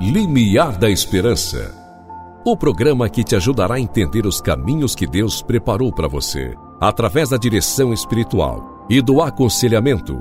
[0.00, 1.72] Limiar da Esperança.
[2.44, 7.28] O programa que te ajudará a entender os caminhos que Deus preparou para você, através
[7.28, 10.18] da direção espiritual e do aconselhamento.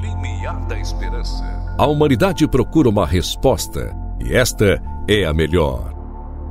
[0.00, 1.44] Limiar da Esperança.
[1.76, 3.92] A humanidade procura uma resposta
[4.24, 5.92] e esta é a melhor.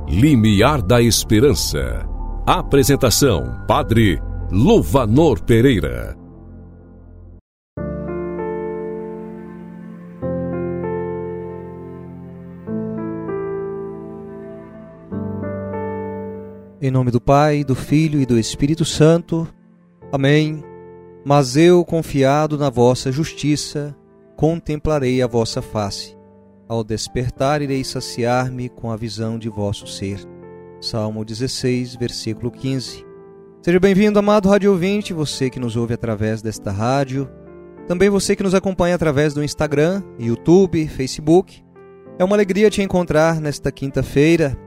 [0.06, 2.06] Limiar da Esperança.
[2.46, 4.20] Apresentação: Padre
[4.52, 6.14] Luvanor Pereira.
[16.78, 19.48] Em nome do Pai, do Filho e do Espírito Santo.
[20.12, 20.62] Amém.
[21.24, 23.96] Mas eu, confiado na vossa justiça,
[24.36, 26.14] contemplarei a vossa face.
[26.68, 30.20] Ao despertar, irei saciar-me com a visão de vosso ser.
[30.78, 33.06] Salmo 16, versículo 15.
[33.62, 37.26] Seja bem-vindo, amado rádio ouvinte, você que nos ouve através desta rádio,
[37.88, 41.64] também você que nos acompanha através do Instagram, YouTube, Facebook.
[42.18, 44.58] É uma alegria te encontrar nesta quinta-feira,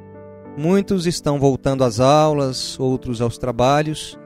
[0.62, 4.20] Muitos estão voltando às aulas, outros aos trabalhos.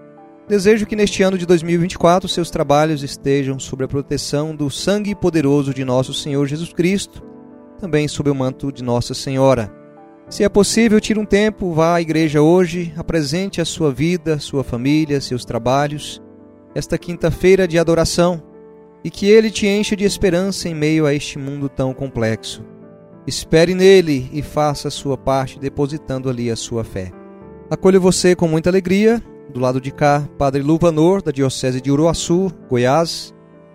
[0.47, 5.75] Desejo que neste ano de 2024 seus trabalhos estejam sob a proteção do sangue poderoso
[5.75, 7.21] de nosso Senhor Jesus Cristo,
[7.77, 9.71] também sob o manto de Nossa Senhora.
[10.27, 14.63] Se é possível, tire um tempo, vá à igreja hoje, apresente a sua vida, sua
[14.63, 16.19] família, seus trabalhos,
[16.73, 18.41] esta quinta-feira de adoração,
[19.03, 22.72] e que Ele te encha de esperança em meio a este mundo tão complexo.
[23.25, 27.11] Espere nele e faça a sua parte, depositando ali a sua fé.
[27.69, 29.23] Acolho você com muita alegria.
[29.53, 33.33] Do lado de cá, Padre Luvanor, da Diocese de Uruaçu, Goiás,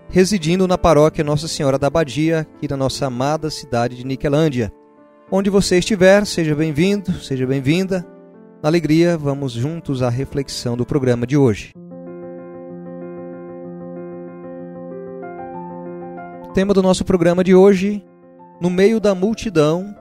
[0.09, 4.73] residindo na paróquia Nossa Senhora da Abadia, aqui na nossa amada cidade de Niquelândia.
[5.31, 8.05] Onde você estiver, seja bem-vindo, seja bem-vinda.
[8.63, 11.73] Na alegria, vamos juntos à reflexão do programa de hoje.
[16.45, 18.03] O tema do nosso programa de hoje
[18.61, 19.95] no meio da multidão,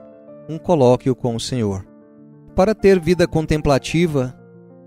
[0.48, 1.86] um colóquio com o Senhor.
[2.56, 4.34] Para ter vida contemplativa,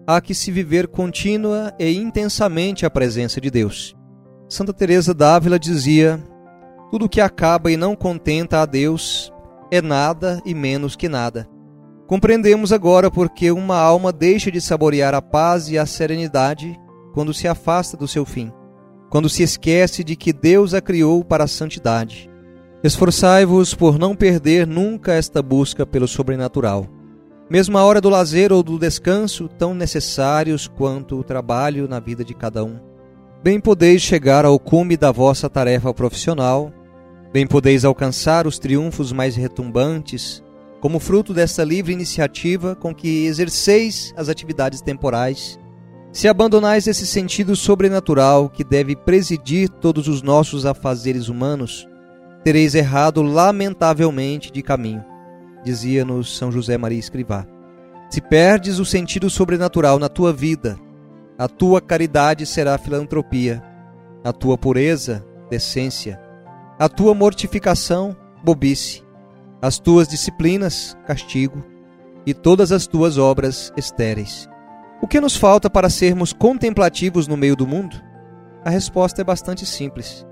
[0.06, 3.96] há que se viver contínua e intensamente a presença de Deus.
[4.50, 6.22] Santa Teresa d'Ávila dizia:
[6.90, 9.32] Tudo que acaba e não contenta a Deus
[9.72, 11.48] é nada e menos que nada.
[12.08, 16.78] Compreendemos agora porque uma alma deixa de saborear a paz e a serenidade
[17.14, 18.52] quando se afasta do seu fim,
[19.10, 22.31] quando se esquece de que Deus a criou para a santidade
[22.84, 26.88] Esforçai-vos por não perder nunca esta busca pelo sobrenatural.
[27.48, 32.26] Mesmo a hora do lazer ou do descanso, tão necessários quanto o trabalho na vida
[32.26, 32.80] de cada um.
[33.44, 36.74] Bem podeis chegar ao cume da vossa tarefa profissional,
[37.32, 40.44] bem podeis alcançar os triunfos mais retumbantes,
[40.80, 45.60] como fruto dessa livre iniciativa com que exerceis as atividades temporais,
[46.12, 51.88] se abandonais esse sentido sobrenatural que deve presidir todos os nossos afazeres humanos,
[52.44, 55.04] tereis errado lamentavelmente de caminho,
[55.64, 57.46] dizia-nos São José Maria Escrivá.
[58.10, 60.78] Se perdes o sentido sobrenatural na tua vida,
[61.38, 63.64] a tua caridade será filantropia,
[64.24, 66.20] a tua pureza, decência,
[66.78, 69.04] a tua mortificação, bobice,
[69.62, 71.64] as tuas disciplinas, castigo,
[72.26, 74.50] e todas as tuas obras estéreis.
[75.02, 77.96] O que nos falta para sermos contemplativos no meio do mundo?
[78.64, 80.26] A resposta é bastante simples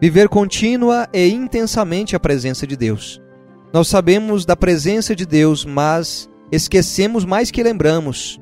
[0.00, 3.20] Viver contínua e intensamente a presença de Deus.
[3.72, 8.40] Nós sabemos da presença de Deus, mas esquecemos mais que lembramos.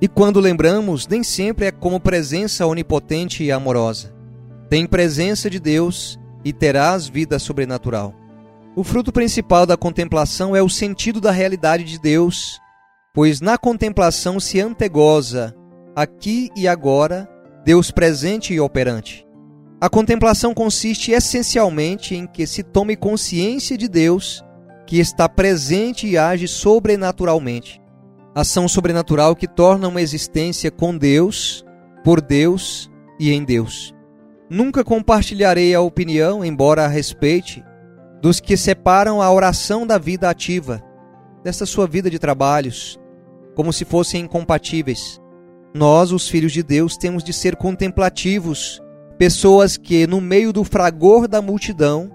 [0.00, 4.14] E quando lembramos, nem sempre é como presença onipotente e amorosa.
[4.68, 8.14] Tem presença de Deus e terás vida sobrenatural.
[8.74, 12.60] O fruto principal da contemplação é o sentido da realidade de Deus,
[13.14, 15.54] pois na contemplação se antegoza,
[15.94, 17.26] aqui e agora,
[17.64, 19.25] Deus presente e operante.
[19.78, 24.42] A contemplação consiste essencialmente em que se tome consciência de Deus
[24.86, 27.82] que está presente e age sobrenaturalmente.
[28.34, 31.62] Ação sobrenatural que torna uma existência com Deus,
[32.02, 33.94] por Deus e em Deus.
[34.48, 37.62] Nunca compartilharei a opinião, embora a respeite,
[38.22, 40.82] dos que separam a oração da vida ativa,
[41.44, 42.98] desta sua vida de trabalhos,
[43.54, 45.20] como se fossem incompatíveis.
[45.74, 48.80] Nós, os filhos de Deus, temos de ser contemplativos
[49.18, 52.10] Pessoas que, no meio do fragor da multidão,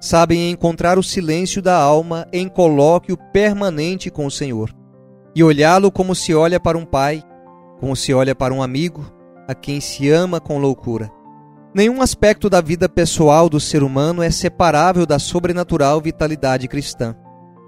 [0.00, 4.70] sabem encontrar o silêncio da alma em colóquio permanente com o Senhor
[5.34, 7.20] e olhá-lo como se olha para um pai,
[7.80, 9.12] como se olha para um amigo,
[9.48, 11.10] a quem se ama com loucura.
[11.74, 17.16] Nenhum aspecto da vida pessoal do ser humano é separável da sobrenatural vitalidade cristã.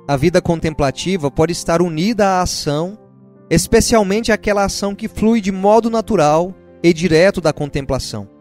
[0.06, 2.96] A vida contemplativa pode estar unida à ação,
[3.50, 8.37] especialmente aquela ação que flui de modo natural e direto da contemplação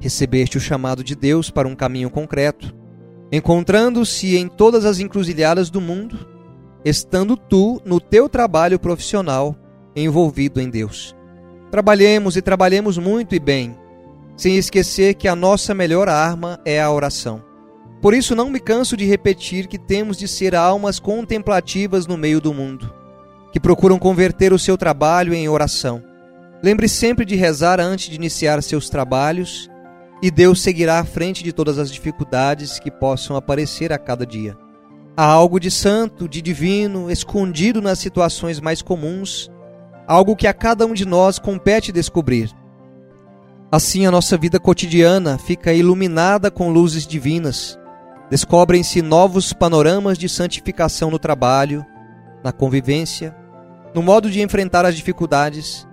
[0.00, 2.74] recebeste o chamado de Deus para um caminho concreto.
[3.32, 6.26] encontrando-se em todas as encruzilhadas do mundo,
[6.84, 9.54] estando tu no teu trabalho profissional
[9.94, 11.14] envolvido em Deus.
[11.70, 13.76] Trabalhemos e trabalhemos muito e bem,
[14.36, 17.40] sem esquecer que a nossa melhor arma é a oração.
[18.02, 22.40] Por isso não me canso de repetir que temos de ser almas contemplativas no meio
[22.40, 22.92] do mundo,
[23.52, 26.02] que procuram converter o seu trabalho em oração.
[26.62, 29.70] Lembre sempre de rezar antes de iniciar seus trabalhos
[30.22, 34.56] e Deus seguirá à frente de todas as dificuldades que possam aparecer a cada dia.
[35.16, 39.50] Há algo de santo, de divino, escondido nas situações mais comuns,
[40.06, 42.50] algo que a cada um de nós compete descobrir.
[43.72, 47.78] Assim, a nossa vida cotidiana fica iluminada com luzes divinas.
[48.28, 51.84] Descobrem-se novos panoramas de santificação no trabalho,
[52.44, 53.34] na convivência,
[53.94, 55.86] no modo de enfrentar as dificuldades,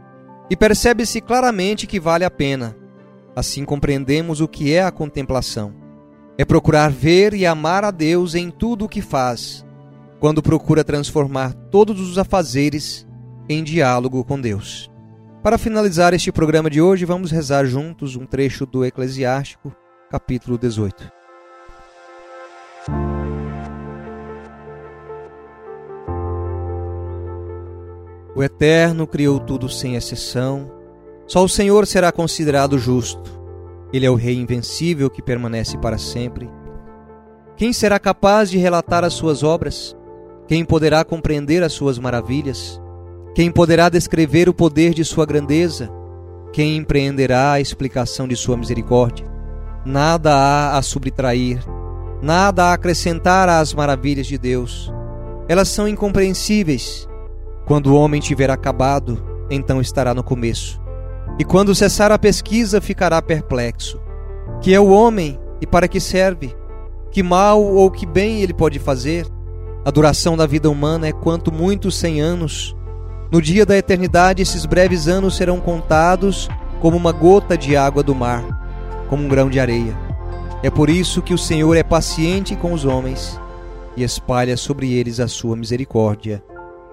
[0.50, 2.75] e percebe-se claramente que vale a pena
[3.38, 5.72] Assim compreendemos o que é a contemplação.
[6.39, 9.63] É procurar ver e amar a Deus em tudo o que faz,
[10.19, 13.07] quando procura transformar todos os afazeres
[13.48, 14.89] em diálogo com Deus.
[15.44, 19.72] Para finalizar este programa de hoje, vamos rezar juntos um trecho do Eclesiástico,
[20.10, 21.12] capítulo 18.
[28.36, 30.75] O Eterno criou tudo sem exceção
[31.27, 33.29] só o Senhor será considerado justo.
[33.91, 36.50] Ele é o Rei invencível que permanece para sempre.
[37.57, 39.95] Quem será capaz de relatar as suas obras?
[40.47, 42.81] Quem poderá compreender as suas maravilhas?
[43.35, 45.91] Quem poderá descrever o poder de sua grandeza?
[46.53, 49.25] Quem empreenderá a explicação de sua misericórdia?
[49.85, 51.59] Nada há a subtrair,
[52.21, 54.91] nada a acrescentar às maravilhas de Deus.
[55.50, 57.07] Elas são incompreensíveis.
[57.65, 60.87] Quando o homem tiver acabado, então estará no começo.
[61.39, 64.00] E quando cessar a pesquisa, ficará perplexo.
[64.62, 66.56] Que é o homem e para que serve?
[67.12, 69.25] Que mal ou que bem ele pode fazer?
[69.86, 72.75] A duração da vida humana é quanto muitos cem anos.
[73.31, 76.50] No dia da eternidade, esses breves anos serão contados
[76.81, 78.44] como uma gota de água do mar,
[79.10, 79.98] como um grão de areia.
[80.63, 83.40] É por isso que o Senhor é paciente com os homens
[83.95, 86.44] e espalha sobre eles a sua misericórdia.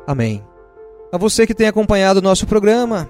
[0.06, 0.44] Amém.
[1.12, 3.08] A você que tem acompanhado o nosso programa,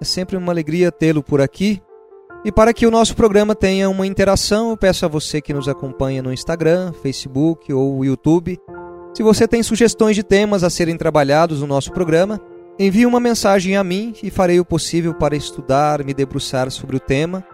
[0.00, 1.82] é sempre uma alegria tê-lo por aqui.
[2.44, 5.68] E para que o nosso programa tenha uma interação, eu peço a você que nos
[5.68, 8.58] acompanha no Instagram, Facebook ou YouTube.
[9.14, 12.40] Se você tem sugestões de temas a serem trabalhados no nosso programa,
[12.78, 17.00] envie uma mensagem a mim e farei o possível para estudar, me debruçar sobre o
[17.00, 17.44] tema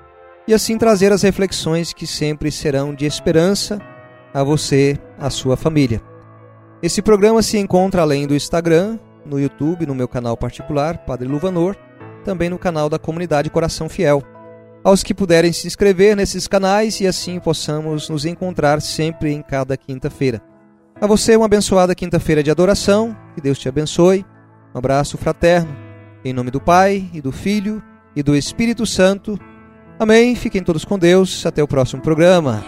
[0.47, 3.79] e assim trazer as reflexões que sempre serão de esperança
[4.35, 6.03] a você, a sua família.
[6.83, 11.77] Esse programa se encontra além do Instagram, no YouTube, no meu canal particular, Padre Luvanor
[12.23, 14.23] também no canal da comunidade Coração Fiel.
[14.85, 19.77] Aos que puderem se inscrever nesses canais e assim possamos nos encontrar sempre em cada
[19.77, 20.43] quinta-feira.
[21.01, 24.25] A você, uma abençoada quinta-feira de adoração, que Deus te abençoe.
[24.75, 25.75] Um abraço fraterno,
[26.25, 27.83] em nome do Pai, e do Filho,
[28.15, 29.39] e do Espírito Santo.
[29.99, 30.35] Amém.
[30.35, 31.45] Fiquem todos com Deus.
[31.47, 32.65] Até o próximo programa.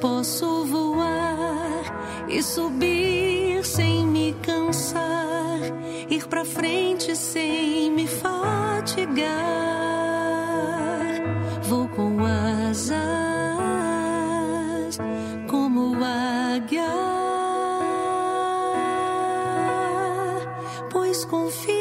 [0.00, 5.60] Posso voar e subir sem me cansar,
[6.08, 9.30] ir para frente sem me fatigar.
[11.64, 12.96] Vou com asas
[15.46, 16.88] como águia,
[20.90, 21.79] pois confio